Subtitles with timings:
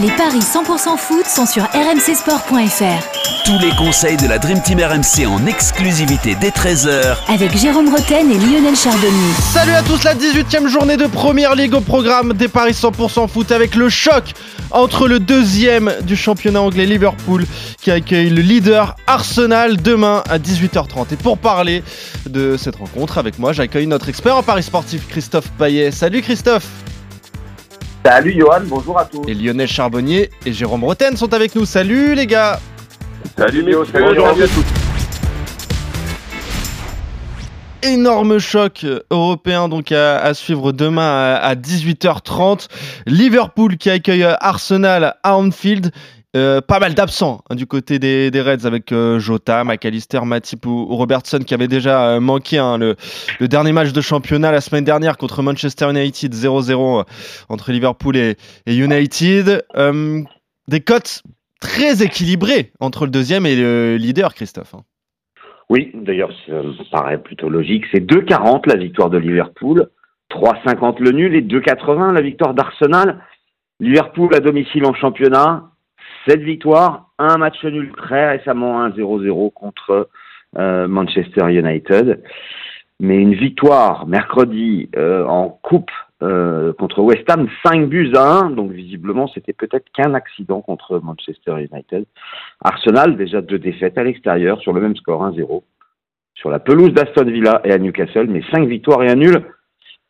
[0.00, 3.44] Les paris 100% foot sont sur rmcsport.fr.
[3.44, 8.30] Tous les conseils de la Dream Team RMC en exclusivité dès 13h Avec Jérôme Roten
[8.30, 9.32] et Lionel Charbonnier.
[9.52, 13.52] Salut à tous, la 18e journée de Première Ligue au programme des paris 100% foot
[13.52, 14.32] avec le choc
[14.70, 17.44] entre le deuxième du championnat anglais Liverpool
[17.82, 21.12] qui accueille le leader Arsenal demain à 18h30.
[21.12, 21.82] Et pour parler
[22.26, 25.90] de cette rencontre avec moi, j'accueille notre expert en paris sportif Christophe Payet.
[25.90, 26.68] Salut Christophe
[28.04, 29.22] Salut Johan, bonjour à tous.
[29.28, 31.66] Et Lionel Charbonnier et Jérôme Roten sont avec nous.
[31.66, 32.58] Salut les gars
[33.36, 34.64] Salut Léo, salut bonjour à tous.
[37.82, 42.68] énorme choc européen donc à, suivre demain à, 18h30.
[43.06, 45.90] Liverpool qui accueille Arsenal à Anfield.
[46.36, 50.84] Euh, pas mal d'absents hein, du côté des, Reds avec euh, Jota, McAllister, Matip ou,
[50.86, 52.94] Robertson qui avait déjà euh, manqué hein, le,
[53.48, 57.04] dernier match de championnat la semaine dernière contre Manchester United 0-0
[57.48, 58.36] entre Liverpool et,
[58.68, 59.64] United.
[60.68, 61.24] des cotes
[61.60, 64.74] très équilibrées entre le deuxième et le leader, Christophe.
[64.74, 64.82] Hein.
[65.68, 67.86] Oui, d'ailleurs, ça me paraît plutôt logique.
[67.90, 69.88] C'est 2,40 la victoire de Liverpool,
[70.30, 73.20] 3,50 le nul et 2,80 la victoire d'Arsenal.
[73.80, 75.69] Liverpool à domicile en championnat,
[76.30, 80.08] 7 victoires, un match nul très récemment, 1-0-0 contre
[80.56, 82.22] euh, Manchester United.
[83.00, 85.90] Mais une victoire mercredi euh, en coupe
[86.22, 88.50] euh, contre West Ham, 5 buts à 1.
[88.50, 92.04] Donc visiblement, c'était peut-être qu'un accident contre Manchester United.
[92.62, 95.62] Arsenal, déjà deux défaites à l'extérieur sur le même score, 1-0.
[96.34, 99.42] Sur la pelouse d'Aston Villa et à Newcastle, mais 5 victoires et un nul.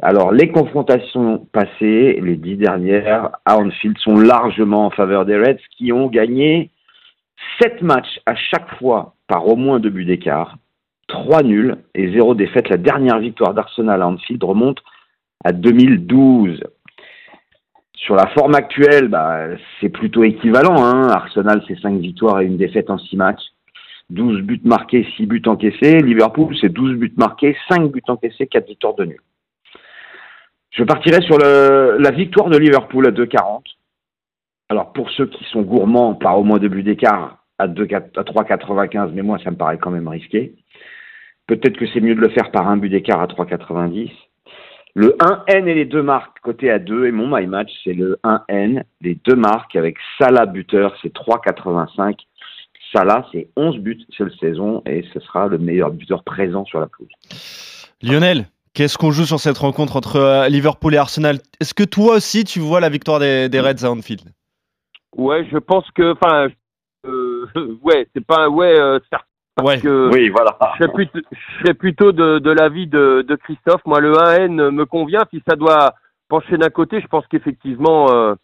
[0.00, 5.60] Alors les confrontations passées, les dix dernières à Anfield, sont largement en faveur des Reds
[5.76, 6.70] qui ont gagné
[7.60, 10.56] 7 matchs à chaque fois par au moins deux buts d'écart.
[11.08, 12.68] 3 nuls et 0 défaite.
[12.68, 14.78] La dernière victoire d'Arsenal à Anfield remonte
[15.44, 16.62] à 2012.
[17.94, 19.48] Sur la forme actuelle, bah,
[19.80, 20.84] c'est plutôt équivalent.
[20.84, 21.08] Hein.
[21.08, 23.42] Arsenal, c'est 5 victoires et une défaite en 6 matchs.
[24.10, 25.98] 12 buts marqués, 6 buts encaissés.
[25.98, 29.20] Liverpool, c'est 12 buts marqués, 5 buts encaissés, 4 victoires de nul.
[30.70, 33.62] Je partirai sur la victoire de Liverpool à 2,40.
[34.68, 39.12] Alors pour ceux qui sont gourmands par au moins deux buts d'écart à, à 3,95,
[39.12, 40.54] mais moi ça me paraît quand même risqué.
[41.46, 44.10] Peut-être que c'est mieux de le faire par un but d'écart à 3,90.
[44.94, 48.18] Le 1N et les deux marques côté à 2 et mon my match c'est le
[48.24, 52.16] 1N, les deux marques avec Salah buteur, c'est 3,85.
[52.92, 56.88] Salah c'est 11 buts cette saison et ce sera le meilleur buteur présent sur la
[56.88, 57.08] pelouse.
[58.02, 61.38] Lionel, qu'est-ce qu'on joue sur cette rencontre entre euh, Liverpool et Arsenal?
[61.60, 64.22] Est-ce que toi aussi tu vois la victoire des, Reds à Anfield?
[65.16, 66.48] Ouais, je pense que, enfin,
[67.06, 67.46] euh,
[67.82, 69.00] ouais, c'est pas un ouais euh,
[69.62, 69.80] ouais.
[69.84, 70.56] oui, voilà.
[70.78, 73.82] Je serais plutôt, de, l'avis de, Christophe.
[73.86, 75.22] Moi, le 1N me convient.
[75.32, 75.94] Si ça doit
[76.28, 78.34] pencher d'un côté, je pense qu'effectivement, euh,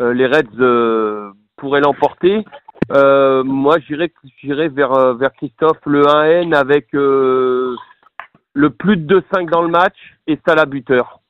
[0.00, 2.44] euh, les Reds euh, pourraient l'emporter.
[2.90, 6.88] moi, j'irais, j'irais vers, vers Christophe, le 1N avec
[8.54, 9.96] le plus de 2-5 dans le match
[10.26, 11.20] et Salah buteur.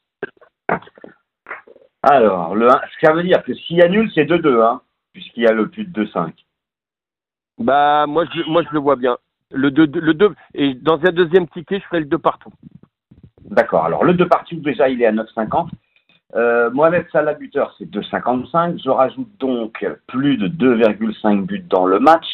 [2.02, 4.80] Alors, le 1, ça veut dire que s'il y a nul, c'est 2-2, hein,
[5.12, 6.32] puisqu'il y a le plus de 2-5.
[7.58, 9.16] Bah, moi je, moi, je le vois bien.
[9.52, 12.52] Le 2, le 2, et dans un deuxième ticket, je ferai le 2 partout.
[13.44, 13.84] D'accord.
[13.84, 15.68] Alors, le 2 partout, déjà, il est à 9,50.
[16.34, 18.82] Euh, Mohamed Salah buteur, c'est 2,55.
[18.82, 22.26] Je rajoute donc plus de 2,5 buts dans le match.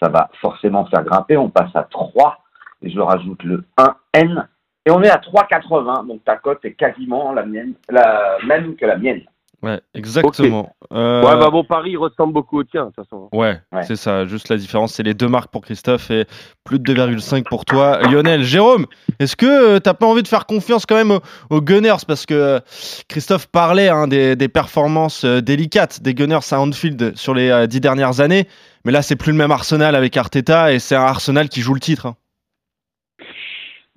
[0.00, 1.36] Ça va forcément faire grimper.
[1.36, 2.43] On passe à 3.
[2.84, 4.46] Et je rajoute le 1N.
[4.86, 6.06] Et on est à 3,80.
[6.06, 9.22] Donc ta cote est quasiment la, mienne, la même que la mienne.
[9.64, 10.76] Ouais, exactement.
[10.92, 13.30] Euh, ouais, bah bon, Paris ressemble beaucoup au tien, de toute façon.
[13.32, 14.26] Ouais, c'est ça.
[14.26, 16.26] Juste la différence, c'est les deux marques pour Christophe et
[16.64, 18.42] plus de 2,5 pour toi, Lionel.
[18.42, 18.84] Jérôme,
[19.20, 21.18] est-ce que tu euh, t'as pas envie de faire confiance quand même
[21.48, 22.04] aux, Gunners?
[22.06, 22.60] Parce que euh,
[23.08, 28.46] Christophe parlait hein, des, performances délicates des Gunners à Anfield sur les dix dernières années.
[28.84, 31.72] Mais là, c'est plus le même Arsenal avec Arteta et c'est un Arsenal qui joue
[31.72, 32.04] le titre.
[32.04, 32.16] Hein.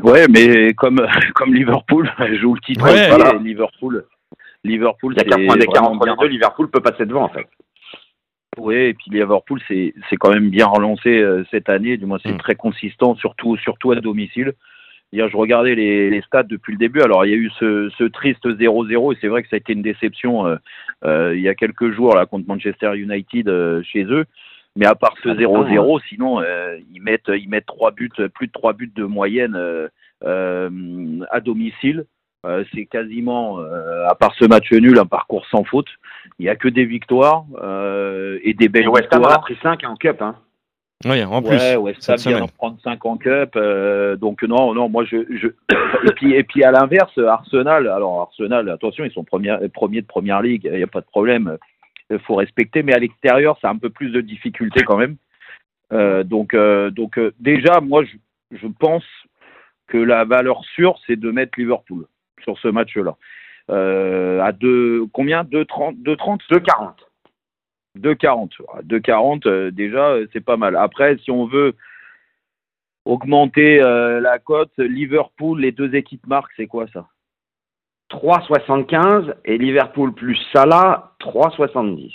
[0.04, 1.06] Ouais, mais comme,
[1.36, 2.10] comme Liverpool
[2.40, 4.06] joue le titre, ouais, Liverpool
[4.64, 6.28] Liverpool, il y a 4 points d'écart entre les deux.
[6.28, 7.48] Liverpool peut passer devant en fait.
[8.58, 11.98] Oui, et puis Liverpool, c'est quand même bien relancé euh, cette année.
[11.98, 12.38] Du moins, c'est mm.
[12.38, 14.54] très consistant, surtout, surtout à domicile.
[15.14, 17.02] Hier, je regardais les, les, stats depuis le début.
[17.02, 19.60] Alors, il y a eu ce, ce triste 0-0 et c'est vrai que ça a
[19.60, 20.56] été une déception euh,
[21.06, 24.26] euh, il y a quelques jours là contre Manchester United chez eux.
[24.78, 26.42] Mais à part ce 0-0, sinon
[26.94, 29.58] ils mettent ils mettent trois buts, plus de trois buts de moyenne
[30.24, 32.06] à domicile.
[32.46, 35.88] Euh, c'est quasiment, euh, à part ce match nul, un parcours sans faute.
[36.40, 39.58] Il n'y a que des victoires euh, et des belles et West Ham a pris
[39.62, 40.22] 5 en Cup.
[40.22, 40.36] Hein.
[41.06, 41.58] Oui, en plus.
[41.58, 43.52] Ouais, West Ham vient d'en prendre 5 en Cup.
[43.56, 45.48] euh, donc non, non, moi je, je...
[46.08, 47.88] et puis et puis à l'inverse, Arsenal.
[47.88, 51.06] Alors Arsenal, attention, ils sont premiers premiers de première ligue, il n'y a pas de
[51.06, 51.58] problème.
[52.10, 55.18] Il faut respecter, mais à l'extérieur, ça a un peu plus de difficultés quand même.
[55.94, 59.06] Euh, donc euh, donc euh, déjà, moi je, je pense
[59.88, 62.06] que la valeur sûre, c'est de mettre Liverpool
[62.44, 63.16] sur ce match-là.
[63.70, 65.44] Euh, à deux combien?
[65.44, 66.94] 2,30 2,30 2,40.
[67.98, 68.52] 2,40.
[68.84, 70.76] 2,40, euh, déjà, euh, c'est pas mal.
[70.76, 71.76] Après, si on veut
[73.06, 77.08] augmenter euh, la cote, Liverpool, les deux équipes marquent, c'est quoi ça?
[78.10, 82.14] 3,75 et Liverpool plus Salah, 3,70.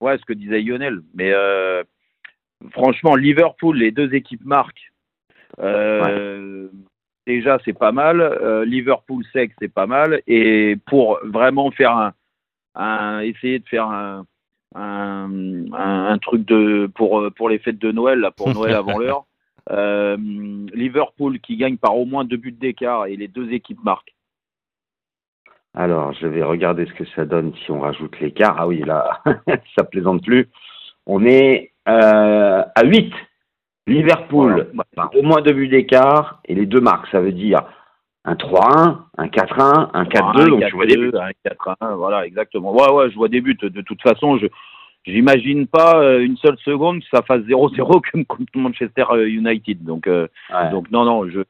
[0.00, 1.00] Ouais, ce que disait Lionel.
[1.14, 1.82] Mais euh,
[2.70, 4.92] franchement, Liverpool, les deux équipes marquent.
[5.60, 6.68] Euh,
[7.26, 8.22] Déjà, c'est pas mal.
[8.22, 10.22] Euh, Liverpool sec, c'est pas mal.
[10.26, 12.14] Et pour vraiment faire un,
[12.74, 14.24] un essayer de faire un,
[14.74, 15.30] un,
[15.72, 19.26] un, un truc de pour pour les fêtes de Noël, là, pour Noël avant l'heure.
[20.74, 24.14] Liverpool qui gagne par au moins deux buts d'écart et les deux équipes marquent.
[25.74, 28.56] Alors, je vais regarder ce que ça donne si on rajoute l'écart.
[28.58, 29.20] Ah oui, là,
[29.76, 30.48] ça plaisante plus.
[31.06, 33.12] On est euh, à 8.
[33.86, 34.84] Liverpool, Voilà.
[34.94, 37.08] par au moins deux buts d'écart et les deux marques.
[37.10, 37.62] Ça veut dire
[38.24, 40.48] un 3-1, un 4-1, un 4-2.
[40.50, 41.12] donc je vois des buts.
[41.14, 42.72] un 4-1, voilà, exactement.
[42.74, 43.56] Ouais, ouais, je vois des buts.
[43.62, 44.46] De toute façon, je
[45.06, 49.82] j'imagine pas euh, une seule seconde que ça fasse 0-0 comme contre Manchester euh, United.
[49.84, 50.70] Donc, euh, Ouais.
[50.70, 51.40] donc non, non, je,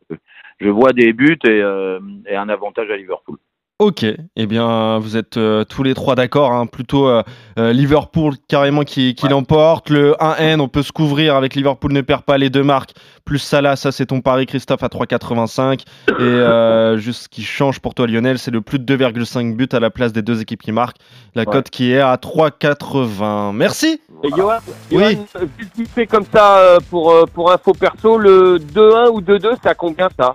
[0.60, 1.98] je vois des buts et, euh,
[2.28, 3.38] et un avantage à Liverpool.
[3.80, 4.04] Ok,
[4.34, 7.22] eh bien vous êtes euh, tous les trois d'accord, hein, plutôt euh,
[7.60, 12.00] euh, Liverpool carrément qui, qui l'emporte, le 1N on peut se couvrir avec Liverpool ne
[12.00, 12.90] perd pas les deux marques,
[13.24, 17.78] plus Salah, ça c'est ton pari Christophe à 3,85 et euh, juste ce qui change
[17.78, 20.62] pour toi Lionel c'est le plus de 2,5 buts à la place des deux équipes
[20.62, 20.98] qui marquent,
[21.36, 21.52] la Ouais.
[21.52, 23.52] cote qui est à 3,80.
[23.54, 24.00] Merci.
[24.24, 24.58] Et Johan,
[24.90, 25.18] Oui.
[25.36, 25.46] Johan,
[25.94, 30.32] fait comme ça pour, pour info perso, le 2-1 ou 2-2, c'est à combien ça?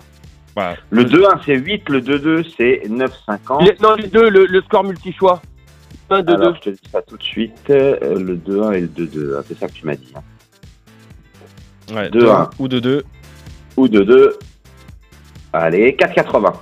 [0.90, 1.88] Le 2-1, c'est 8.
[1.88, 3.64] Le 2-2, c'est 9,50.
[3.64, 5.42] Les- Non, les deux, le, le score multi-choix.
[6.10, 6.42] 1, 2, 2.
[6.42, 7.52] Alors, je te dis ça tout de suite.
[7.70, 9.36] Euh, le 2-1 et le 2-2.
[9.38, 10.12] hein, c'est ça que tu m'as dit.
[10.14, 10.20] hein.
[11.94, 12.50] ouais, 2-1.
[12.58, 13.02] ou 2-2,
[13.76, 14.32] Ou 2-2.
[15.52, 16.52] Allez, 4,80.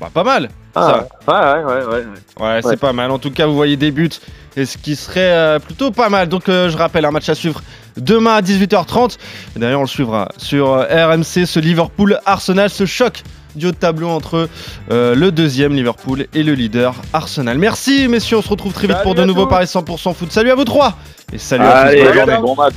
[0.00, 1.62] bah, pas mal Ah, ça.
[1.62, 2.04] ouais, ouais, ouais, ouais.
[2.40, 2.76] Ouais, c'est Ouais.
[2.76, 3.10] pas mal.
[3.10, 4.08] En tout cas, vous voyez des buts
[4.56, 6.28] et ce qui serait euh, plutôt pas mal.
[6.28, 7.62] Donc, euh, je rappelle, un match à suivre
[7.96, 9.16] demain à 18h30.
[9.56, 13.22] Et D'ailleurs, on le suivra sur euh, RMC, ce Liverpool-Arsenal, ce choc
[13.54, 14.48] du haut de tableau entre
[14.90, 17.58] euh, le deuxième Liverpool et le leader Arsenal.
[17.58, 18.38] Merci, messieurs.
[18.38, 20.32] On se retrouve très vite Salut pour de nouveaux paris 100% foot.
[20.32, 20.96] Salut à vous trois
[21.32, 22.18] et salut à tous.
[22.18, 22.74] Allez, bon match.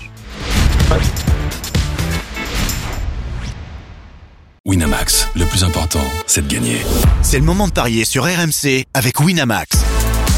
[4.65, 6.81] Winamax, le plus important, c'est de gagner.
[7.21, 9.84] C'est le moment de parier sur RMC avec Winamax.